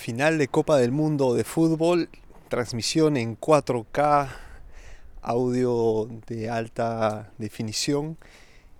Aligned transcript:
Final 0.00 0.38
de 0.38 0.48
Copa 0.48 0.78
del 0.78 0.92
Mundo 0.92 1.34
de 1.34 1.44
fútbol, 1.44 2.08
transmisión 2.48 3.18
en 3.18 3.38
4K, 3.38 4.30
audio 5.20 6.08
de 6.26 6.48
alta 6.48 7.30
definición 7.36 8.16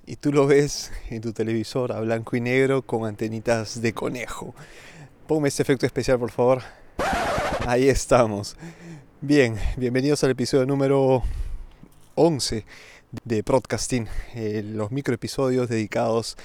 y 0.07 0.17
tú 0.17 0.33
lo 0.33 0.47
ves 0.47 0.91
en 1.11 1.21
tu 1.21 1.35
televisor 1.35 1.93
a 1.93 2.01
blanco 2.01 2.37
y 2.37 2.41
negro 2.41 2.81
con 2.81 3.05
antenitas 3.05 3.83
de 3.83 3.93
conejo. 3.93 4.55
Ponme 5.27 5.49
este 5.49 5.63
efecto 5.63 5.85
especial 5.85 6.19
por 6.19 6.31
favor. 6.31 6.63
Ahí 7.67 7.91
estamos. 7.91 8.57
Bien, 9.21 9.57
bienvenidos 9.77 10.25
al 10.25 10.31
episodio 10.31 10.65
número 10.65 11.23
11 12.15 12.65
de 13.25 13.43
Broadcasting, 13.43 14.09
eh, 14.35 14.63
los 14.65 14.91
microepisodios 14.91 15.69
dedicados 15.69 16.39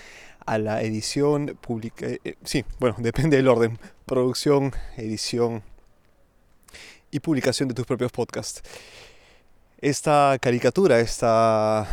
a 0.46 0.58
la 0.58 0.82
edición, 0.82 1.58
pública. 1.60 2.06
Eh, 2.06 2.20
eh, 2.24 2.36
sí, 2.44 2.66
bueno, 2.80 2.96
depende 3.00 3.38
del 3.38 3.48
orden, 3.48 3.80
producción, 4.06 4.74
edición 4.98 5.64
y 7.12 7.20
publicación 7.20 7.70
de 7.70 7.76
tus 7.76 7.86
propios 7.86 8.12
podcasts. 8.12 8.62
Esta 9.80 10.38
caricatura, 10.40 11.00
esta 11.00 11.88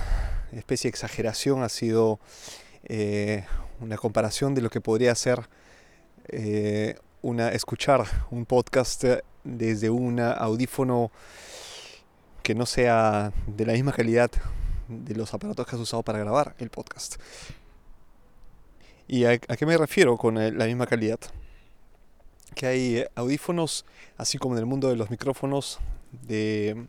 especie 0.53 0.89
de 0.89 0.91
exageración 0.91 1.63
ha 1.63 1.69
sido 1.69 2.21
eh, 2.85 3.45
una 3.81 3.97
comparación 3.97 4.55
de 4.55 4.63
lo 4.63 4.71
que 4.71 4.81
podría 4.81 5.15
ser 5.15 5.49
una, 7.21 7.49
escuchar 7.51 8.07
un 8.31 8.47
podcast 8.47 9.05
desde 9.45 9.91
un 9.91 10.21
audífono 10.21 11.11
que 12.43 12.55
no 12.55 12.65
sea 12.65 13.33
de 13.47 13.67
la 13.67 13.73
misma 13.73 13.93
calidad 13.93 14.31
de 14.89 15.15
los 15.15 15.35
aparatos 15.35 15.67
que 15.67 15.77
has 15.77 15.83
usado 15.83 16.03
para 16.03 16.19
grabar 16.19 16.55
el 16.59 16.71
podcast. 16.71 17.17
¿Y 19.13 19.27
a, 19.27 19.37
qué 19.37 19.67
me 19.67 19.77
refiero 19.77 20.17
con 20.17 20.37
la 20.37 20.65
misma 20.65 20.87
calidad? 20.87 21.21
Que 22.55 22.67
hay 22.67 22.97
eh, 22.97 23.11
audífonos, 23.15 23.85
así 24.17 24.39
como 24.39 24.55
en 24.55 24.61
el 24.61 24.65
mundo 24.65 24.89
de 24.89 24.97
los 24.97 25.11
micrófonos, 25.11 25.81
de 26.27 26.87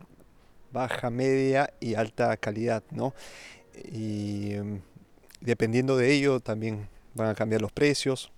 baja, 0.72 1.10
media 1.10 1.74
y 1.80 1.96
alta 1.96 2.34
calidad, 2.38 2.82
¿no? 2.90 3.12
Y 3.92 4.54
em, 4.54 4.80
dependiendo 5.42 5.98
de 5.98 6.14
ello 6.14 6.40
también 6.40 6.88
van 7.12 7.28
a 7.28 7.34
cambiar 7.34 7.60
los 7.60 7.72
precios 7.72 8.32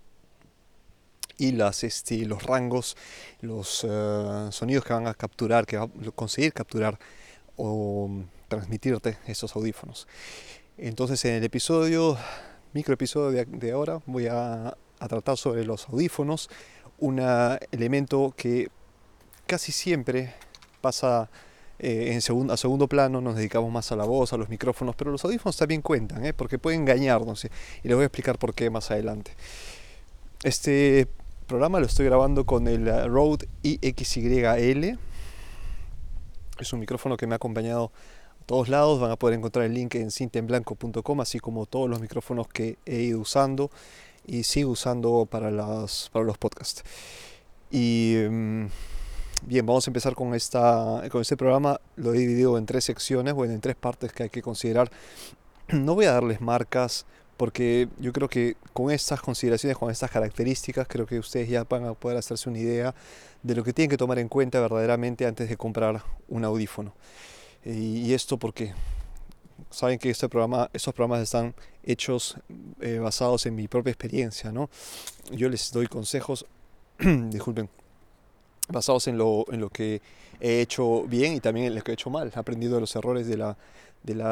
y 1.39 1.53
las, 1.53 1.85
este, 1.85 2.27
los 2.27 2.43
rangos, 2.43 2.97
los 3.41 3.87
eh, 3.89 4.49
sonidos 4.51 4.85
que 4.85 4.95
van 4.95 5.07
a 5.07 5.15
capturar, 5.15 5.65
que 5.65 5.77
va 5.77 5.85
a 5.85 6.11
conseguir 6.13 6.53
capturar 6.53 6.99
o 7.57 8.11
transmitirte 8.49 9.17
estos 9.29 9.55
audífonos. 9.55 10.09
Entonces 10.77 11.25
en 11.25 11.35
el 11.35 11.45
episodio 11.45 12.19
micro 12.77 12.93
episodio 12.93 13.47
de, 13.47 13.73
ahora 13.73 14.03
voy 14.05 14.27
a, 14.27 14.77
tratar 14.99 15.39
sobre 15.39 15.65
los 15.65 15.89
audífonos, 15.89 16.51
un 16.99 17.21
elemento 17.71 18.35
que 18.37 18.69
casi 19.47 19.73
siempre 19.73 20.35
pasa 20.83 21.31
eh, 21.79 22.11
en 22.13 22.51
a 22.51 22.57
segundo 22.59 22.87
plano, 22.87 23.23
nos 23.23 23.37
dedicamos 23.37 23.73
más 23.73 23.93
a 23.93 23.97
la 23.97 24.05
voz, 24.05 24.35
a 24.35 24.37
los 24.37 24.51
micrófonos, 24.51 24.95
pero 24.95 25.11
los 25.11 25.25
audífonos 25.25 25.57
también 25.57 25.81
cuentan, 25.81 26.23
¿eh? 26.27 26.35
porque 26.35 26.59
pueden 26.59 26.83
engañarnos 26.83 27.47
y 27.47 27.49
les 27.89 27.95
voy 27.95 28.03
a 28.03 28.07
explicar 28.09 28.39
por 28.39 28.53
qué 28.53 28.69
más 28.69 28.91
adelante. 28.91 29.31
Este 30.43 31.09
programa 31.47 31.81
lo 31.81 31.87
estoy 31.87 32.05
grabando 32.05 32.45
con 32.45 32.69
el 32.69 33.11
Rode 33.11 33.49
IXYL. 33.63 34.99
Es 36.59 36.73
un 36.75 36.81
micrófono 36.81 37.17
que 37.17 37.27
me 37.27 37.35
ha 37.35 37.37
acompañado 37.37 37.91
todos 38.47 38.69
lados. 38.69 39.01
Van 39.01 39.11
a 39.11 39.17
poder 39.17 39.39
encontrar 39.39 39.67
el 39.67 39.75
link 39.75 39.95
en 39.97 40.11
cintenblanco.com, 40.11 41.21
así 41.21 41.39
como 41.41 41.67
todos 41.67 41.91
los 41.91 42.01
micrófonos 42.01 42.49
que 42.49 42.79
he 42.87 43.03
ido 43.03 43.21
usando 43.21 43.71
y 44.27 44.43
sigo 44.45 44.71
usando 44.71 45.27
para, 45.31 45.51
las, 45.51 46.11
para 46.13 46.25
los 46.25 46.39
podcasts. 46.39 46.83
Y 47.71 48.17
mm, 48.29 48.67
bien, 49.47 49.67
vamos 49.67 49.87
a 49.87 49.91
empezar 49.91 50.15
con, 50.15 50.35
esta, 50.35 51.03
con 51.11 51.21
este 51.21 51.37
programa. 51.37 51.81
Lo 51.97 52.15
he 52.15 52.19
dividido 52.19 52.59
en 52.59 52.67
tres 52.67 52.85
secciones, 52.85 53.35
bueno, 53.35 53.55
en 53.55 53.61
tres 53.61 53.77
partes 53.77 54.13
que 54.13 54.25
hay 54.25 54.31
que 54.31 54.43
considerar. 54.43 54.91
No 55.69 55.95
voy 55.95 56.07
a 56.07 56.13
darles 56.13 56.41
marcas 56.41 57.07
porque 57.37 57.89
yo 57.99 58.13
creo 58.13 58.29
que 58.29 58.57
con 58.73 58.91
estas 58.91 59.21
consideraciones, 59.21 59.77
con 59.77 59.91
estas 59.91 60.11
características, 60.11 60.87
creo 60.89 61.07
que 61.07 61.19
ustedes 61.19 61.49
ya 61.49 61.65
van 61.65 61.85
a 61.85 61.95
poder 61.95 62.17
hacerse 62.17 62.49
una 62.49 62.59
idea 62.59 62.95
de 63.43 63.55
lo 63.55 63.63
que 63.63 63.73
tienen 63.73 63.91
que 63.91 63.99
tomar 63.99 64.19
en 64.19 64.29
cuenta 64.29 64.61
verdaderamente 64.61 65.27
antes 65.27 65.49
de 65.49 65.57
comprar 65.57 66.03
un 66.29 66.45
audífono. 66.45 66.95
Y, 67.67 68.15
esto 68.15 68.39
porque 68.39 68.73
saben 69.71 69.99
que 69.99 70.11
este 70.11 70.29
programa, 70.29 70.71
estos 70.73 70.95
programas 70.95 71.23
están 71.23 71.53
hechos 71.83 72.37
eh, 72.81 72.99
basados 72.99 73.45
en 73.47 73.57
mi 73.57 73.67
propia 73.67 73.91
experiencia, 73.91 74.53
¿no? 74.53 74.71
Yo 75.33 75.49
les 75.49 75.73
doy 75.73 75.89
consejos, 75.89 76.47
disculpen, 76.99 77.69
basados 78.69 79.09
en 79.09 79.19
lo, 79.19 79.45
en 79.51 79.61
lo 79.61 79.69
que 79.69 80.01
he 80.41 80.61
hecho 80.61 81.03
bien 81.09 81.35
y 81.35 81.41
también 81.41 81.67
en 81.67 81.75
lo 81.75 81.83
que 81.83 81.91
he 81.91 81.95
hecho 81.95 82.09
mal, 82.09 82.33
he 82.35 82.39
aprendido 82.39 82.77
de 82.77 82.81
los 82.83 82.95
errores 82.95 83.27
de 83.27 83.37
la, 83.37 83.57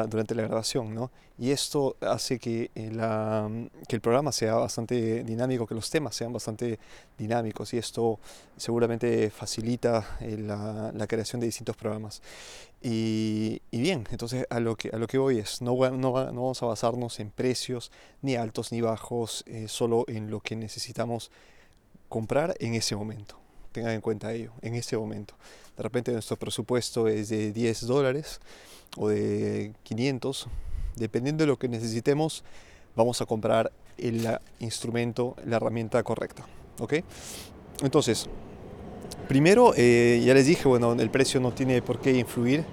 durante 0.07 0.33
la 0.33 0.43
grabación. 0.43 0.95
¿no? 0.95 1.11
Y 1.37 1.51
esto 1.51 1.97
hace 1.99 2.39
que, 2.39 2.71
eh, 2.75 2.91
la, 2.93 3.49
que 3.87 3.97
el 3.97 4.01
programa 4.01 4.31
sea 4.31 4.55
bastante 4.55 5.23
dinámico, 5.25 5.67
que 5.67 5.75
los 5.75 5.89
temas 5.89 6.15
sean 6.15 6.31
bastante 6.31 6.79
dinámicos 7.17 7.73
y 7.73 7.77
esto 7.77 8.19
seguramente 8.55 9.29
facilita 9.29 10.17
eh, 10.21 10.37
la, 10.37 10.91
la, 10.93 11.07
creación 11.07 11.41
de 11.41 11.47
distintos 11.47 11.75
programas. 11.75 12.21
Y, 12.87 13.61
bien, 13.71 14.05
entonces 14.11 14.45
a 14.51 14.59
lo 14.59 14.75
que, 14.75 14.91
a 14.93 14.97
lo 14.97 15.07
que 15.07 15.17
voy 15.17 15.39
es, 15.39 15.59
no, 15.59 15.75
no, 15.89 15.97
no 15.97 16.11
vamos 16.11 16.61
a 16.61 16.67
basarnos 16.67 17.19
en 17.19 17.31
precios 17.31 17.91
ni 18.21 18.35
altos 18.35 18.71
ni 18.71 18.79
bajos, 18.79 19.43
eh, 19.47 19.67
solo 19.67 20.05
en 20.07 20.29
lo 20.29 20.39
que 20.39 20.55
necesitamos 20.55 21.31
comprar 22.09 22.55
en 22.59 22.75
ese 22.75 22.95
momento. 22.95 23.39
Tengan 23.71 23.93
en 23.93 24.01
cuenta 24.01 24.31
ello, 24.33 24.51
en 24.61 24.75
ese 24.75 24.97
momento. 24.97 25.33
De 25.75 25.81
repente 25.81 26.11
nuestro 26.11 26.37
presupuesto 26.37 27.07
es 27.07 27.29
de 27.29 27.51
10 27.51 27.87
dólares 27.87 28.39
o 28.97 29.07
de 29.07 29.73
500, 29.81 30.47
dependiendo 30.95 31.43
de 31.43 31.47
lo 31.47 31.57
que 31.57 31.67
necesitemos, 31.67 32.43
vamos 32.95 33.19
a 33.19 33.25
comprar 33.25 33.71
el 33.97 34.27
instrumento, 34.59 35.35
la 35.43 35.55
herramienta 35.55 36.03
correcta. 36.03 36.45
¿ok? 36.79 36.93
Entonces, 37.81 38.29
primero, 39.27 39.73
eh, 39.75 40.21
ya 40.25 40.33
les 40.33 40.45
dije, 40.45 40.67
bueno, 40.67 40.93
el 40.93 41.09
precio 41.09 41.39
no 41.39 41.51
tiene 41.53 41.81
por 41.81 41.99
qué 41.99 42.11
influir. 42.11 42.63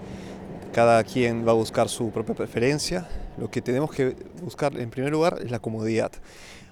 Cada 0.73 1.05
quien 1.05 1.47
va 1.47 1.51
a 1.53 1.55
buscar 1.55 1.89
su 1.89 2.11
propia 2.11 2.35
preferencia. 2.35 3.09
Lo 3.39 3.51
que 3.51 3.61
tenemos 3.61 3.91
que 3.91 4.17
buscar 4.43 4.77
en 4.79 4.91
primer 4.91 5.13
lugar 5.13 5.39
es 5.45 5.51
la 5.51 5.59
comodidad. 5.59 6.13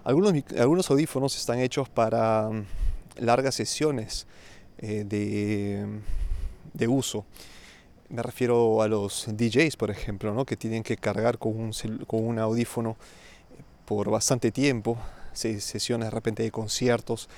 Algunos, 0.05 0.33
algunos 0.59 0.91
audífonos 0.91 1.37
están 1.37 1.59
hechos 1.59 1.89
para 1.89 2.49
mm, 2.49 2.65
largas 3.19 3.55
sesiones 3.55 4.27
eh, 4.79 5.05
de, 5.07 5.87
de 6.73 6.89
uso. 6.89 7.27
Me 8.09 8.23
refiero 8.23 8.83
a 8.83 8.89
los 8.89 9.27
DJs, 9.29 9.77
por 9.77 9.91
ejemplo, 9.91 10.35
¿no? 10.35 10.45
que 10.45 10.57
tienen 10.57 10.83
que 10.83 10.97
cargar 10.97 11.39
con 11.39 11.57
un, 11.57 11.73
con 12.07 12.25
un 12.25 12.39
audífono 12.39 12.97
por 13.85 14.11
bastante 14.11 14.51
tiempo, 14.51 14.99
sesiones 15.33 16.07
de 16.07 16.11
repente 16.11 16.43
de 16.43 16.51
conciertos, 16.51 17.29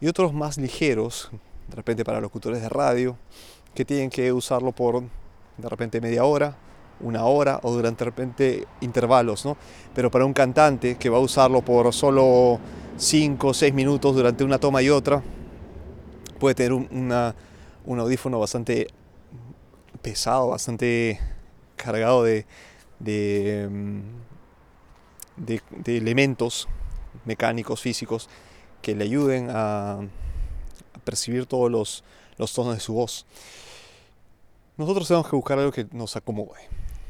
y 0.00 0.08
otros 0.08 0.32
más 0.32 0.56
ligeros, 0.58 1.30
de 1.68 1.76
repente 1.76 2.04
para 2.04 2.20
locutores 2.20 2.60
de 2.60 2.68
radio, 2.68 3.16
que 3.74 3.84
tienen 3.84 4.10
que 4.10 4.32
usarlo 4.32 4.72
por 4.72 5.02
de 5.02 5.68
repente 5.68 6.00
media 6.00 6.24
hora, 6.24 6.56
una 7.00 7.24
hora 7.24 7.60
o 7.62 7.72
durante 7.72 8.04
de 8.04 8.10
repente 8.10 8.66
intervalos, 8.80 9.44
¿no? 9.44 9.56
Pero 9.94 10.10
para 10.10 10.24
un 10.24 10.32
cantante 10.32 10.96
que 10.96 11.10
va 11.10 11.18
a 11.18 11.20
usarlo 11.20 11.62
por 11.62 11.92
solo 11.92 12.58
5 12.96 13.48
o 13.48 13.54
6 13.54 13.74
minutos 13.74 14.14
durante 14.14 14.44
una 14.44 14.58
toma 14.58 14.82
y 14.82 14.90
otra, 14.90 15.22
puede 16.38 16.54
tener 16.54 16.72
un, 16.72 16.88
un 17.84 18.00
audífono 18.00 18.38
bastante 18.38 18.88
pesado, 20.02 20.48
bastante 20.48 21.20
cargado 21.76 22.22
de, 22.22 22.46
de, 22.98 23.68
mm, 23.70 24.00
de, 25.36 25.96
elementos 25.96 26.68
mecánicos, 27.24 27.80
físicos, 27.80 28.28
que 28.82 28.94
le 28.94 29.04
ayuden 29.04 29.48
a, 29.50 30.00
percibir 31.06 31.46
todos 31.46 31.70
los, 31.70 32.04
los 32.36 32.52
tonos 32.52 32.74
de 32.74 32.80
su 32.80 32.92
voz. 32.92 33.24
Nosotros 34.76 35.08
tenemos 35.08 35.30
que 35.30 35.36
buscar 35.36 35.58
algo 35.58 35.72
que 35.72 35.86
nos 35.92 36.16
acomode, 36.16 36.60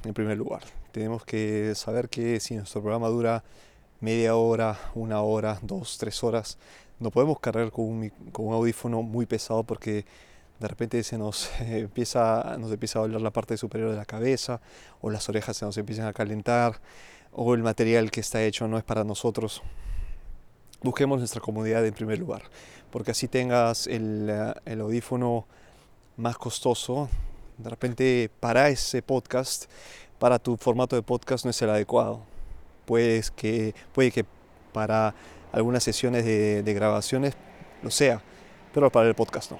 en 0.04 0.14
primer 0.14 0.36
lugar. 0.36 0.62
Tenemos 0.92 1.24
que 1.24 1.74
saber 1.74 2.08
que 2.08 2.38
si 2.38 2.54
nuestro 2.54 2.80
programa 2.82 3.08
dura 3.08 3.42
media 4.00 4.36
hora, 4.36 4.78
una 4.94 5.22
hora, 5.22 5.58
dos, 5.62 5.98
tres 5.98 6.22
horas, 6.22 6.58
no 7.00 7.10
podemos 7.10 7.40
cargar 7.40 7.72
con 7.72 7.86
un, 7.86 8.10
con 8.30 8.46
un 8.46 8.54
audífono 8.54 9.02
muy 9.02 9.26
pesado 9.26 9.64
porque 9.64 10.04
de 10.60 10.68
repente 10.68 11.02
se 11.02 11.18
nos 11.18 11.50
empieza, 11.60 12.56
nos 12.58 12.70
empieza 12.70 12.98
a 12.98 13.02
doler 13.02 13.20
la 13.20 13.32
parte 13.32 13.56
superior 13.56 13.90
de 13.90 13.96
la 13.96 14.04
cabeza, 14.04 14.60
o 15.00 15.10
las 15.10 15.28
orejas 15.28 15.56
se 15.56 15.64
nos 15.64 15.76
empiezan 15.76 16.06
a 16.06 16.12
calentar, 16.12 16.80
o 17.32 17.54
el 17.54 17.62
material 17.62 18.10
que 18.10 18.20
está 18.20 18.44
hecho 18.44 18.68
no 18.68 18.78
es 18.78 18.84
para 18.84 19.04
nosotros. 19.04 19.62
Busquemos 20.86 21.18
nuestra 21.18 21.40
comodidad 21.40 21.84
en 21.84 21.92
primer 21.92 22.16
lugar, 22.16 22.42
porque 22.92 23.10
así 23.10 23.26
tengas 23.26 23.88
el, 23.88 24.28
eh, 24.30 24.54
el 24.66 24.80
audífono 24.80 25.44
más 26.16 26.38
costoso, 26.38 27.08
de 27.58 27.68
repente 27.68 28.30
para 28.38 28.68
ese 28.68 29.02
podcast, 29.02 29.64
para 30.20 30.38
tu 30.38 30.56
formato 30.56 30.94
de 30.94 31.02
podcast 31.02 31.44
no 31.44 31.50
es 31.50 31.60
el 31.60 31.70
adecuado. 31.70 32.20
Pues 32.84 33.32
que, 33.32 33.74
puede 33.92 34.12
que 34.12 34.24
para 34.72 35.12
algunas 35.50 35.82
sesiones 35.82 36.24
de, 36.24 36.62
de 36.62 36.74
grabaciones 36.74 37.34
lo 37.82 37.90
sea, 37.90 38.22
pero 38.72 38.88
para 38.88 39.08
el 39.08 39.16
podcast 39.16 39.50
no. 39.50 39.58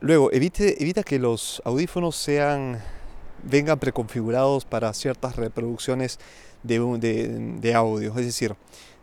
Luego, 0.00 0.30
evite, 0.30 0.82
evita 0.82 1.02
que 1.02 1.18
los 1.18 1.62
audífonos 1.64 2.16
sean, 2.16 2.82
vengan 3.42 3.78
preconfigurados 3.78 4.64
para 4.64 4.92
ciertas 4.94 5.36
reproducciones 5.36 6.18
de, 6.62 6.78
de, 6.98 7.28
de 7.60 7.74
audio. 7.74 8.10
Es 8.10 8.26
decir, 8.26 8.54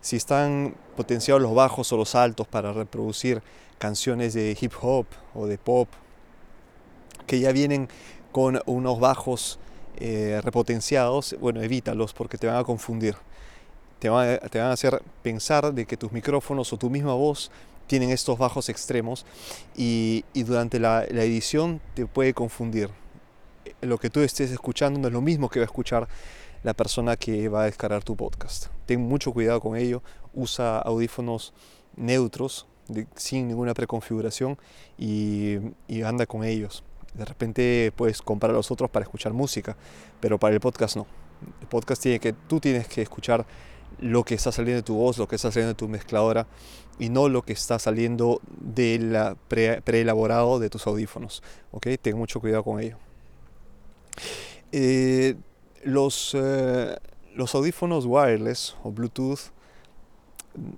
si 0.01 0.15
están 0.15 0.75
potenciados 0.95 1.41
los 1.41 1.53
bajos 1.53 1.91
o 1.91 1.97
los 1.97 2.15
altos 2.15 2.47
para 2.47 2.73
reproducir 2.73 3.41
canciones 3.77 4.33
de 4.33 4.57
hip 4.59 4.73
hop 4.81 5.05
o 5.33 5.47
de 5.47 5.57
pop, 5.57 5.87
que 7.25 7.39
ya 7.39 7.51
vienen 7.51 7.89
con 8.31 8.61
unos 8.65 8.99
bajos 8.99 9.59
eh, 9.97 10.41
repotenciados, 10.43 11.35
bueno, 11.39 11.61
evítalos 11.61 12.13
porque 12.13 12.37
te 12.37 12.47
van 12.47 12.57
a 12.57 12.63
confundir. 12.63 13.15
Te 13.99 14.09
te 14.09 14.59
van 14.59 14.67
a 14.67 14.71
hacer 14.71 15.01
pensar 15.23 15.73
de 15.73 15.85
que 15.85 15.97
tus 15.97 16.11
micrófonos 16.11 16.71
o 16.71 16.77
tu 16.77 16.89
misma 16.89 17.15
voz 17.15 17.49
tienen 17.87 18.11
estos 18.11 18.37
bajos 18.37 18.69
extremos 18.69 19.25
y, 19.75 20.23
durante 20.35 20.79
la, 20.79 21.03
edición 21.05 21.81
te 21.95 22.05
puede 22.05 22.33
confundir. 22.33 22.89
Lo 23.81 23.97
que 23.97 24.09
tú 24.09 24.21
estés 24.21 24.51
escuchando 24.51 24.99
no 24.99 25.07
es 25.07 25.13
lo 25.13 25.21
mismo 25.21 25.49
que 25.49 25.59
va 25.59 25.63
a 25.63 25.67
escuchar 25.67 26.07
la 26.63 26.73
persona 26.73 27.15
que 27.15 27.49
va 27.49 27.63
a 27.63 27.65
descargar 27.65 28.03
tu 28.03 28.15
podcast. 28.15 28.67
Ten 28.85 29.01
mucho 29.01 29.31
cuidado 29.31 29.61
con 29.61 29.77
ello, 29.77 30.01
usa 30.33 30.79
audífonos 30.79 31.53
neutros, 31.95 32.67
sin 33.15 33.47
ninguna 33.47 33.73
preconfiguración 33.73 34.57
y, 34.97 35.57
anda 36.03 36.25
con 36.25 36.43
ellos. 36.43 36.83
De 37.13 37.25
repente 37.25 37.91
puedes 37.95 38.21
comprar 38.21 38.53
los 38.53 38.71
otros 38.71 38.89
para 38.89 39.03
escuchar 39.03 39.33
música, 39.33 39.75
pero 40.19 40.37
para 40.37 40.53
el 40.53 40.59
podcast 40.59 40.95
no. 40.95 41.07
El 41.61 41.67
podcast 41.67 42.01
tiene 42.01 42.19
que, 42.19 42.33
tú 42.33 42.59
tienes 42.59 42.87
que 42.87 43.01
escuchar 43.01 43.45
lo 43.99 44.23
que 44.23 44.35
está 44.35 44.51
saliendo 44.51 44.77
de 44.77 44.83
tu 44.83 44.95
voz, 44.95 45.17
lo 45.17 45.27
que 45.27 45.35
está 45.35 45.51
saliendo 45.51 45.73
de 45.73 45.77
tu 45.77 45.87
mezcladora 45.87 46.47
y 46.99 47.09
no 47.09 47.29
lo 47.29 47.41
que 47.43 47.53
está 47.53 47.79
saliendo 47.79 48.41
del 48.59 49.35
preelaborado 49.83 50.59
de 50.59 50.69
tus 50.69 50.85
audífonos. 50.87 51.41
¿ok? 51.71 51.87
Ten 52.01 52.17
mucho 52.17 52.39
cuidado 52.39 52.63
con 52.63 52.79
ello. 52.79 52.97
Eh, 54.71 55.35
los, 55.83 56.35
eh, 56.37 56.97
los 57.35 57.55
audífonos 57.55 58.05
wireless 58.05 58.75
o 58.83 58.91
Bluetooth 58.91 59.51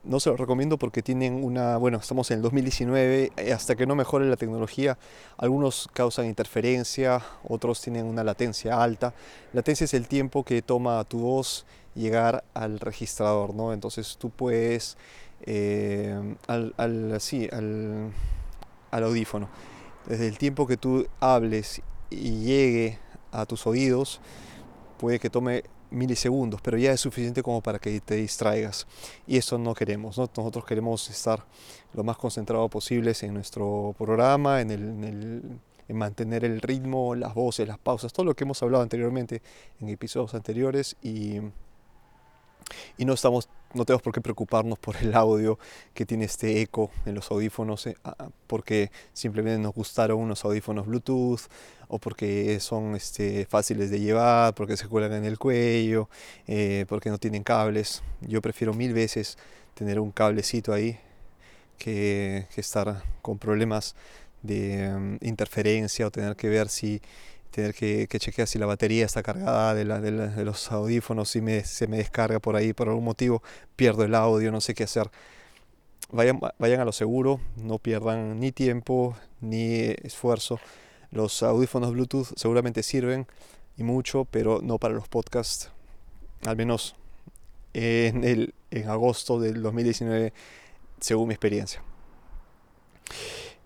no 0.04 0.20
se 0.20 0.30
los 0.30 0.40
recomiendo 0.40 0.78
porque 0.78 1.02
tienen 1.02 1.44
una, 1.44 1.78
bueno, 1.78 1.98
estamos 1.98 2.30
en 2.32 2.38
el 2.38 2.42
2019, 2.44 3.32
eh, 3.36 3.54
hasta 3.54 3.76
que 3.76 3.86
no 3.86 3.96
mejore 3.96 4.26
la 4.26 4.36
tecnología, 4.36 4.98
algunos 5.38 5.90
causan 5.94 6.26
interferencia, 6.26 7.22
otros 7.48 7.82
tienen 7.82 8.06
una 8.06 8.24
latencia 8.24 8.82
alta. 8.82 9.14
Latencia 9.54 9.86
es 9.86 9.94
el 9.94 10.08
tiempo 10.08 10.44
que 10.44 10.62
toma 10.62 11.04
tu 11.06 11.20
voz 11.20 11.66
llegar 11.96 12.44
al 12.54 12.80
registrador, 12.80 13.56
¿no? 13.56 13.74
Entonces 13.74 14.18
tú 14.18 14.30
puedes, 14.30 14.98
eh, 15.44 16.36
al, 16.48 16.74
al, 16.78 17.20
al, 18.92 19.04
audífono, 19.04 19.50
desde 20.06 20.28
el 20.28 20.38
tiempo 20.38 20.68
que 20.68 20.78
tú 20.78 21.08
hables 21.20 21.82
y 22.10 22.44
llegue 22.44 23.00
a 23.32 23.46
tus 23.46 23.68
oídos, 23.68 24.20
puede 24.98 25.20
que 25.20 25.30
tome 25.30 25.64
milisegundos, 25.92 26.62
pero 26.62 26.78
ya 26.78 26.92
es 26.92 27.02
suficiente 27.02 27.42
como 27.42 27.62
para 27.62 27.80
que 27.80 28.00
te 28.02 28.16
distraigas. 28.16 28.88
Y 29.28 29.38
eso 29.38 29.58
no 29.58 29.74
queremos, 29.74 30.18
nosotros 30.18 30.66
queremos 30.66 31.10
estar 31.10 31.46
lo 31.94 32.04
más 32.04 32.18
concentrado 32.18 32.68
posible 32.70 33.14
en 33.22 33.34
nuestro 33.34 33.96
programa, 33.98 34.62
en, 34.62 34.72
el, 34.72 35.60
en 35.88 35.98
mantener 35.98 36.46
el 36.46 36.62
ritmo, 36.62 37.16
las 37.16 37.34
voces, 37.34 37.68
las 37.68 37.80
pausas, 37.80 38.14
todo 38.14 38.26
lo 38.26 38.36
que 38.36 38.44
hemos 38.44 38.62
hablado 38.62 38.84
anteriormente 38.84 39.42
en 39.80 39.90
episodios 39.90 40.34
anteriores 40.36 40.96
y 41.02 41.40
y 42.98 43.06
no 43.06 43.14
estamos 43.14 43.50
no 43.74 43.86
tenemos 43.86 44.02
por 44.02 44.14
qué 44.14 44.22
preocuparnos 44.22 44.80
por 44.80 44.96
el 44.98 45.14
audio 45.14 45.60
que 45.94 46.06
tiene 46.06 46.26
este 46.26 46.62
eco 46.62 46.90
en 47.06 47.14
los 47.14 47.30
audífonos 47.30 47.86
eh, 47.86 47.96
porque 48.48 48.92
simplemente 49.14 49.62
nos 49.62 49.74
gustaron 49.74 50.20
unos 50.20 50.44
audífonos 50.44 50.88
Bluetooth 50.88 51.42
o 51.90 52.00
porque 52.00 52.60
son 52.62 52.96
este, 52.96 53.46
fáciles 53.46 53.90
de 53.90 54.00
llevar, 54.00 54.56
porque 54.56 54.78
se 54.78 54.88
cuelgan 54.88 55.14
en 55.14 55.26
el 55.26 55.38
cuello, 55.38 56.10
eh, 56.48 56.86
porque 56.88 57.10
no 57.10 57.18
tienen 57.18 57.44
cables. 57.44 58.04
Yo 58.22 58.42
prefiero 58.42 58.74
mil 58.74 58.94
veces 58.94 59.38
tener 59.74 60.00
un 60.00 60.12
cablecito 60.12 60.72
ahí 60.72 61.00
que, 61.78 62.48
que 62.54 62.62
estar 62.62 63.04
con 63.22 63.40
problemas 63.40 63.96
de 64.44 64.90
mm, 64.90 65.18
interferencia 65.22 66.08
o 66.08 66.12
tener 66.12 66.36
que 66.36 66.50
ver 66.50 66.70
si 66.70 67.02
tener 67.52 67.74
que, 67.74 68.08
chequear 68.08 68.48
si 68.48 68.60
la 68.60 68.66
batería 68.66 69.06
está 69.06 69.24
cargada 69.24 69.74
de, 69.74 69.84
de, 69.84 70.46
los 70.46 70.72
audífonos, 70.72 71.30
si 71.30 71.42
me, 71.42 71.64
se 71.64 71.88
me 71.88 71.98
descarga 71.98 72.40
por 72.40 72.56
ahí 72.56 72.74
por 72.74 72.90
algún 72.90 73.04
motivo, 73.04 73.42
pierdo 73.76 74.04
el 74.04 74.16
audio, 74.16 74.52
no 74.52 74.62
sé 74.62 74.74
qué 74.74 74.84
hacer. 74.84 75.10
Vayan, 76.12 76.40
vayan 76.58 76.80
a 76.80 76.86
lo 76.86 76.92
seguro, 76.92 77.40
no 77.58 77.80
pierdan 77.80 78.40
ni 78.40 78.52
tiempo 78.52 79.16
ni 79.42 79.96
esfuerzo. 80.04 80.60
Los 81.12 81.42
audífonos 81.44 81.92
Bluetooth 81.94 82.28
seguramente 82.36 82.84
sirven 82.84 83.28
y 83.78 83.84
mucho, 83.84 84.26
pero 84.26 84.62
no 84.62 84.78
para 84.78 84.94
los 84.94 85.08
podcasts, 85.08 85.72
al 86.46 86.56
menos 86.56 86.96
en, 87.74 88.24
el, 88.24 88.54
en 88.72 88.90
agosto 88.90 89.40
del 89.40 89.62
2019, 89.62 90.34
según 91.00 91.30
mi 91.30 91.34
experiencia. 91.34 91.82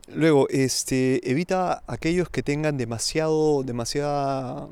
Luego, 0.07 0.47
este, 0.49 1.29
evita 1.29 1.83
aquellos 1.87 2.29
que 2.29 2.43
tengan 2.43 2.77
demasiado, 2.77 3.63
demasiada, 3.63 4.67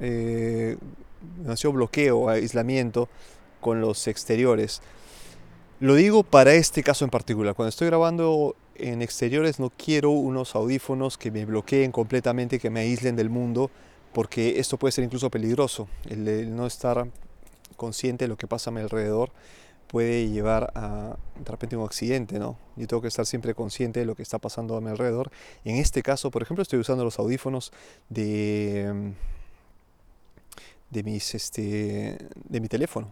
eh, 0.00 0.76
demasiado 1.42 1.74
bloqueo, 1.74 2.28
aislamiento 2.28 3.08
con 3.60 3.80
los 3.80 4.06
exteriores. 4.06 4.80
Lo 5.84 5.96
digo 5.96 6.22
para 6.22 6.54
este 6.54 6.82
caso 6.82 7.04
en 7.04 7.10
particular. 7.10 7.54
Cuando 7.54 7.68
estoy 7.68 7.88
grabando 7.88 8.56
en 8.74 9.02
exteriores 9.02 9.60
no 9.60 9.68
quiero 9.68 10.12
unos 10.12 10.54
audífonos 10.54 11.18
que 11.18 11.30
me 11.30 11.44
bloqueen 11.44 11.92
completamente, 11.92 12.58
que 12.58 12.70
me 12.70 12.80
aíslen 12.80 13.16
del 13.16 13.28
mundo, 13.28 13.70
porque 14.14 14.58
esto 14.58 14.78
puede 14.78 14.92
ser 14.92 15.04
incluso 15.04 15.28
peligroso. 15.28 15.86
el 16.08 16.56
no 16.56 16.66
estar 16.66 17.06
consciente 17.76 18.24
de 18.24 18.28
lo 18.30 18.38
que 18.38 18.46
pasa 18.46 18.70
a 18.70 18.72
mi 18.72 18.80
alrededor 18.80 19.30
puede 19.86 20.30
llevar 20.30 20.72
a 20.74 21.18
de 21.38 21.50
repente 21.50 21.76
un 21.76 21.84
accidente, 21.84 22.38
¿no? 22.38 22.56
Yo 22.76 22.86
tengo 22.86 23.02
que 23.02 23.08
estar 23.08 23.26
siempre 23.26 23.54
consciente 23.54 24.00
de 24.00 24.06
lo 24.06 24.14
que 24.14 24.22
está 24.22 24.38
pasando 24.38 24.78
a 24.78 24.80
mi 24.80 24.88
alrededor. 24.88 25.30
En 25.66 25.76
este 25.76 26.02
caso, 26.02 26.30
por 26.30 26.40
ejemplo, 26.40 26.62
estoy 26.62 26.78
usando 26.78 27.04
los 27.04 27.18
audífonos 27.18 27.74
de, 28.08 29.12
de, 30.88 31.02
mis, 31.02 31.34
este, 31.34 32.16
de 32.48 32.60
mi 32.60 32.68
teléfono. 32.68 33.10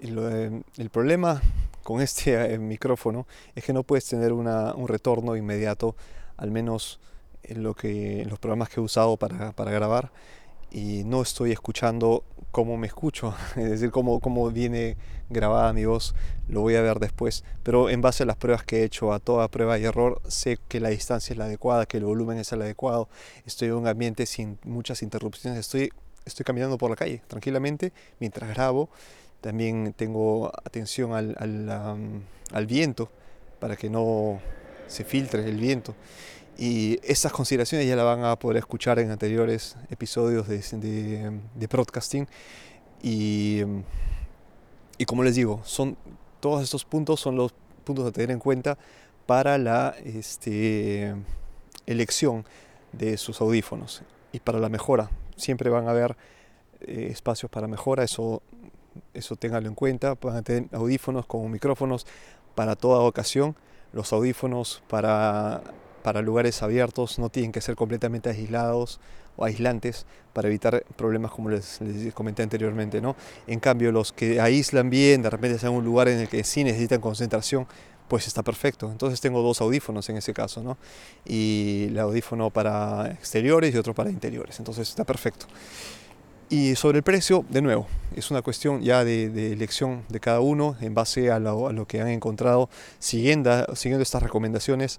El, 0.00 0.18
eh, 0.18 0.62
el 0.78 0.88
problema 0.88 1.42
con 1.82 2.00
este 2.00 2.54
eh, 2.54 2.58
micrófono 2.58 3.26
es 3.54 3.64
que 3.64 3.72
no 3.72 3.82
puedes 3.82 4.06
tener 4.06 4.32
una, 4.32 4.74
un 4.74 4.88
retorno 4.88 5.36
inmediato, 5.36 5.96
al 6.36 6.50
menos 6.50 7.00
en, 7.42 7.62
lo 7.62 7.74
que, 7.74 8.22
en 8.22 8.28
los 8.28 8.38
programas 8.38 8.68
que 8.68 8.80
he 8.80 8.82
usado 8.82 9.16
para, 9.16 9.52
para 9.52 9.70
grabar 9.70 10.10
y 10.70 11.02
no 11.04 11.22
estoy 11.22 11.52
escuchando 11.52 12.24
cómo 12.50 12.76
me 12.76 12.86
escucho, 12.86 13.34
es 13.56 13.70
decir, 13.70 13.90
cómo, 13.90 14.20
cómo 14.20 14.50
viene 14.50 14.96
grabada 15.28 15.72
mi 15.72 15.84
voz, 15.84 16.14
lo 16.48 16.60
voy 16.60 16.74
a 16.74 16.82
ver 16.82 16.98
después, 16.98 17.44
pero 17.62 17.90
en 17.90 18.00
base 18.00 18.24
a 18.24 18.26
las 18.26 18.36
pruebas 18.36 18.64
que 18.64 18.80
he 18.80 18.84
hecho, 18.84 19.12
a 19.12 19.20
toda 19.20 19.48
prueba 19.48 19.78
y 19.78 19.84
error, 19.84 20.20
sé 20.26 20.58
que 20.68 20.80
la 20.80 20.88
distancia 20.88 21.32
es 21.32 21.38
la 21.38 21.44
adecuada, 21.44 21.86
que 21.86 21.98
el 21.98 22.04
volumen 22.04 22.38
es 22.38 22.52
el 22.52 22.62
adecuado, 22.62 23.08
estoy 23.46 23.68
en 23.68 23.74
un 23.74 23.86
ambiente 23.86 24.26
sin 24.26 24.58
muchas 24.64 25.02
interrupciones, 25.02 25.60
estoy, 25.60 25.92
estoy 26.24 26.44
caminando 26.44 26.78
por 26.78 26.90
la 26.90 26.96
calle 26.96 27.22
tranquilamente 27.28 27.92
mientras 28.18 28.50
grabo, 28.50 28.90
también 29.40 29.94
tengo 29.96 30.52
atención 30.64 31.12
al, 31.12 31.36
al, 31.38 32.22
al 32.52 32.66
viento 32.66 33.10
para 33.58 33.76
que 33.76 33.90
no 33.90 34.40
se 34.86 35.04
filtre 35.04 35.44
el 35.44 35.56
viento 35.56 35.94
y 36.60 37.00
esas 37.02 37.32
consideraciones 37.32 37.86
ya 37.86 37.96
las 37.96 38.04
van 38.04 38.22
a 38.22 38.36
poder 38.36 38.58
escuchar 38.58 38.98
en 38.98 39.10
anteriores 39.10 39.76
episodios 39.88 40.46
de, 40.46 40.58
de, 40.58 41.40
de 41.54 41.66
broadcasting. 41.66 42.28
Y, 43.02 43.62
y, 44.98 45.06
como 45.06 45.24
les 45.24 45.36
digo, 45.36 45.62
son, 45.64 45.96
todos 46.38 46.62
estos 46.62 46.84
puntos 46.84 47.18
son 47.18 47.36
los 47.36 47.54
puntos 47.82 48.06
a 48.06 48.12
tener 48.12 48.30
en 48.30 48.38
cuenta 48.38 48.76
para 49.24 49.56
la 49.56 49.94
este, 50.04 51.14
elección 51.86 52.44
de 52.92 53.16
sus 53.16 53.40
audífonos 53.40 54.02
y 54.30 54.40
para 54.40 54.58
la 54.58 54.68
mejora. 54.68 55.10
Siempre 55.36 55.70
van 55.70 55.88
a 55.88 55.92
haber 55.92 56.14
eh, 56.82 57.08
espacios 57.10 57.50
para 57.50 57.68
mejora, 57.68 58.04
eso, 58.04 58.42
eso 59.14 59.36
ténganlo 59.36 59.68
en 59.68 59.74
cuenta. 59.74 60.14
Van 60.20 60.36
a 60.36 60.42
tener 60.42 60.68
audífonos 60.72 61.26
como 61.26 61.48
micrófonos 61.48 62.06
para 62.54 62.76
toda 62.76 63.00
ocasión, 63.00 63.56
los 63.92 64.12
audífonos 64.12 64.82
para 64.88 65.62
para 66.02 66.22
lugares 66.22 66.62
abiertos 66.62 67.18
no 67.18 67.28
tienen 67.28 67.52
que 67.52 67.60
ser 67.60 67.76
completamente 67.76 68.30
aislados 68.30 69.00
o 69.36 69.44
aislantes 69.44 70.06
para 70.32 70.48
evitar 70.48 70.84
problemas 70.96 71.30
como 71.30 71.50
les, 71.50 71.80
comenté 72.14 72.42
anteriormente. 72.42 73.00
¿no? 73.00 73.16
En 73.46 73.60
cambio, 73.60 73.92
los 73.92 74.12
que 74.12 74.40
aíslan 74.40 74.90
bien, 74.90 75.22
de 75.22 75.30
repente 75.30 75.56
están 75.56 75.72
en 75.72 75.78
un 75.78 75.84
lugar 75.84 76.08
en 76.08 76.20
el 76.20 76.28
que 76.28 76.44
sí 76.44 76.64
necesitan 76.64 77.00
concentración, 77.00 77.66
pues 78.08 78.26
está 78.26 78.42
perfecto. 78.42 78.90
Entonces 78.90 79.20
tengo 79.20 79.40
dos 79.42 79.60
audífonos 79.60 80.08
en 80.08 80.16
ese 80.16 80.34
caso, 80.34 80.62
¿no? 80.64 80.78
Y 81.24 81.86
el 81.90 81.98
audífono 82.00 82.50
para 82.50 83.08
exteriores 83.12 83.72
y 83.72 83.78
otro 83.78 83.94
para 83.94 84.10
interiores. 84.10 84.58
Entonces 84.58 84.88
está 84.88 85.04
perfecto. 85.04 85.46
Y 86.52 86.74
sobre 86.74 86.98
el 86.98 87.04
precio, 87.04 87.44
de 87.48 87.62
nuevo, 87.62 87.86
es 88.16 88.32
una 88.32 88.42
cuestión 88.42 88.82
ya 88.82 89.04
de, 89.04 89.52
elección 89.52 90.02
de 90.08 90.18
cada 90.18 90.40
uno 90.40 90.76
en 90.80 90.94
base 90.94 91.30
a 91.30 91.38
lo, 91.38 91.86
que 91.86 92.00
han 92.00 92.08
encontrado 92.08 92.68
siguiendo, 92.98 93.72
siguiendo 93.76 94.02
estas 94.02 94.20
recomendaciones. 94.20 94.98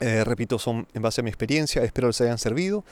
Eh, 0.00 0.24
repito, 0.24 0.58
son 0.58 0.86
en 0.92 1.00
base 1.00 1.22
a 1.22 1.24
mi 1.24 1.30
experiencia, 1.30 1.82
espero 1.82 2.08
les 2.08 2.20
hayan 2.20 2.36
servido 2.36 2.84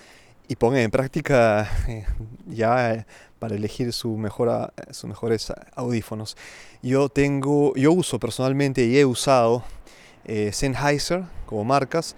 y 0.49 0.57
pongan 0.57 0.81
en 0.81 0.91
práctica 0.91 1.71
eh, 1.89 2.07
ya 2.47 3.05
para 3.39 3.55
elegir 3.55 3.93
su 3.93 4.17
mejor, 4.17 4.73
sus 4.91 5.05
mejores 5.05 5.53
audífonos. 5.75 6.39
Yo 6.83 7.11
tengo, 7.11 7.75
yo 7.77 7.93
uso 7.93 8.19
personalmente 8.19 8.87
y 8.87 8.97
he 8.97 9.05
usado 9.05 9.63
eh, 10.25 10.53
Sennheiser 10.55 11.25
como 11.45 11.65
marcas, 11.65 12.17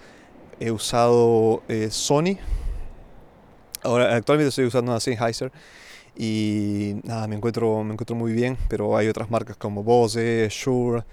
he 0.60 0.70
usado 0.70 1.64
Sony 1.90 2.38
Ahora, 3.88 4.14
actualmente 4.14 4.50
estoy 4.50 4.66
usando 4.66 4.92
una 4.92 5.00
Sennheiser 5.00 5.50
y 6.14 6.96
nada, 7.04 7.26
me 7.26 7.36
encuentro, 7.36 7.82
me 7.84 7.94
encuentro 7.94 8.14
muy 8.14 8.32
bien, 8.32 8.58
pero 8.68 8.94
hay 8.98 9.08
otras 9.08 9.30
marcas 9.30 9.56
como 9.56 9.82
Bose, 9.82 10.46
Shure, 10.50 11.04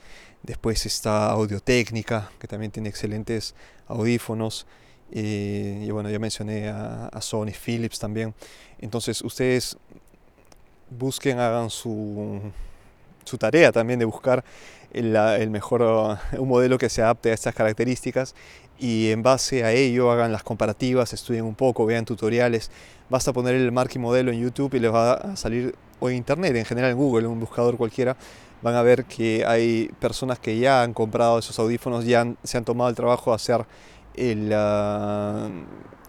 después 0.44 0.86
está 0.86 1.30
Audio 1.30 1.62
Técnica, 1.62 2.30
que 2.38 2.50
también 2.50 2.74
tiene 2.74 2.90
excelentes 2.90 3.56
audífonos. 3.88 4.68
Y, 5.10 5.90
bueno, 5.92 6.10
ya 6.10 6.20
mencioné 6.20 6.68
a, 6.68 7.18
Sony, 7.22 7.52
Philips 7.54 7.98
también. 7.98 8.34
Entonces 8.80 9.22
ustedes 9.22 9.78
busquen, 10.90 11.40
hagan 11.40 11.70
su, 11.70 12.42
su 13.26 13.38
tarea 13.38 13.72
también 13.72 14.00
de 14.00 14.06
buscar 14.06 14.44
el, 14.94 15.16
el, 15.16 15.50
mejor, 15.50 16.18
un 16.40 16.48
modelo 16.48 16.78
que 16.78 16.90
se 16.90 17.02
adapte 17.02 17.32
a 17.32 17.34
estas 17.34 17.54
características 17.54 18.34
y 18.80 19.12
en 19.12 19.24
base 19.24 19.64
a 19.64 19.72
ello 19.72 20.12
hagan 20.12 20.32
las 20.32 20.44
comparativas, 20.44 21.14
estudien 21.14 21.46
un 21.46 21.56
poco, 21.56 21.86
vean 21.86 22.06
tutoriales. 22.06 22.72
Basta 23.10 23.32
poner 23.34 23.56
el 23.56 23.72
y 23.72 24.00
modelo 24.00 24.32
en 24.32 24.42
YouTube 24.42 24.74
y 24.74 24.80
les 24.80 24.94
va 24.94 25.14
a 25.14 25.36
salir, 25.36 25.76
o 26.00 26.10
en 26.10 26.18
Internet, 26.18 26.56
en 26.56 26.66
general 26.66 26.92
en 26.92 26.98
Google, 26.98 27.28
un 27.28 27.40
buscador 27.40 27.78
cualquiera, 27.78 28.18
van 28.62 28.76
a 28.76 28.82
ver 28.82 29.06
que 29.06 29.46
hay 29.46 29.90
personas 30.00 30.40
que 30.40 30.58
ya 30.58 30.82
han 30.82 30.94
comprado 30.94 31.40
esos 31.40 31.58
audífonos, 31.60 32.06
ya 32.06 32.26
se 32.44 32.58
han 32.58 32.66
tomado 32.66 32.90
el 32.90 32.96
trabajo 32.96 33.32
de 33.32 33.36
hacer 33.36 33.66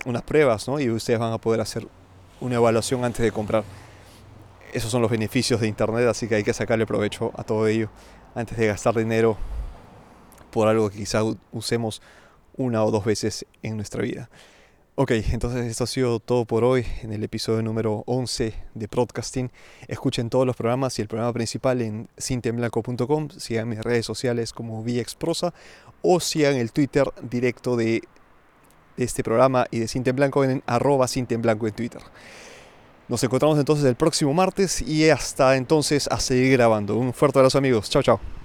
unas 0.04 0.22
pruebas, 0.22 0.66
¿no? 0.68 0.80
Y 0.80 0.90
ustedes 0.90 1.18
van 1.18 1.32
a 1.32 1.38
poder 1.38 1.60
hacer 1.60 1.86
una 2.40 2.56
evaluación 2.56 3.04
antes 3.04 3.22
de 3.22 3.30
comprar. 3.30 3.64
Esos 4.72 4.90
son 4.90 5.02
los 5.02 5.10
beneficios 5.10 5.60
de 5.60 5.68
Internet, 5.68 6.06
así 6.08 6.28
que 6.28 6.36
hay 6.36 6.44
que 6.44 6.52
sacarle 6.52 6.86
provecho 6.86 7.32
a 7.36 7.44
todo 7.44 7.66
ello 7.66 7.88
antes 8.34 8.58
de 8.58 8.66
gastar 8.66 8.94
dinero 8.94 9.36
por 10.50 10.68
algo 10.68 10.90
que 10.90 10.98
quizá 10.98 11.20
usemos 11.52 12.02
una 12.56 12.84
o 12.84 12.90
dos 12.90 13.04
veces 13.04 13.46
en 13.62 13.76
nuestra 13.76 14.02
vida. 14.02 14.28
Ok, 14.98 15.10
entonces 15.10 15.66
esto 15.66 15.84
ha 15.84 15.86
sido 15.86 16.20
todo 16.20 16.46
por 16.46 16.64
hoy 16.64 16.86
en 17.02 17.12
el 17.12 17.22
episodio 17.22 17.62
número 17.62 18.02
11 18.06 18.54
de 18.74 18.86
Broadcasting. 18.86 19.52
Escuchen 19.88 20.30
todos 20.30 20.46
los 20.46 20.56
programas 20.56 20.98
y 20.98 21.02
el 21.02 21.08
programa 21.08 21.34
principal 21.34 21.82
en 21.82 22.08
cintemblanco.com. 22.18 23.28
Sigan 23.36 23.68
mis 23.68 23.80
redes 23.80 24.06
sociales 24.06 24.54
como 24.54 24.82
VXProsa 24.82 25.52
o 26.00 26.18
sigan 26.18 26.54
el 26.56 26.72
Twitter 26.72 27.12
directo 27.20 27.76
de 27.76 28.02
este 28.96 29.22
programa 29.22 29.66
y 29.70 29.80
de 29.80 29.88
Cinta 29.88 30.08
en 30.08 30.16
Blanco 30.16 30.44
en 30.44 30.62
arroba 30.66 31.06
en 31.14 31.26
Twitter. 31.26 32.00
Nos 33.08 33.22
encontramos 33.22 33.58
entonces 33.58 33.84
el 33.84 33.94
próximo 33.94 34.34
martes 34.34 34.82
y 34.82 35.08
hasta 35.10 35.56
entonces 35.56 36.08
a 36.10 36.18
seguir 36.18 36.52
grabando. 36.52 36.96
Un 36.96 37.12
fuerte 37.12 37.38
abrazo 37.38 37.58
amigos. 37.58 37.88
Chao, 37.88 38.02
chao. 38.02 38.35